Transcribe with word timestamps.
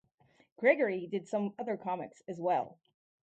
Gregory 0.57 1.05
did 1.05 1.27
some 1.27 1.53
other 1.59 1.77
comics 1.77 2.23
as 2.27 2.41
well. 2.41 2.79